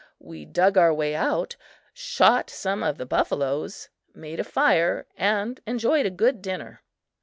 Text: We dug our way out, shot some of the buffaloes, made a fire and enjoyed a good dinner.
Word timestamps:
We 0.17 0.45
dug 0.45 0.79
our 0.79 0.91
way 0.91 1.13
out, 1.13 1.55
shot 1.93 2.49
some 2.49 2.81
of 2.81 2.97
the 2.97 3.05
buffaloes, 3.05 3.89
made 4.15 4.39
a 4.39 4.43
fire 4.43 5.05
and 5.15 5.59
enjoyed 5.67 6.07
a 6.07 6.09
good 6.09 6.41
dinner. 6.41 6.81